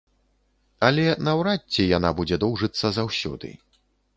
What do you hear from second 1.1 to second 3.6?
наўрад ці яна будзе доўжыцца заўсёды.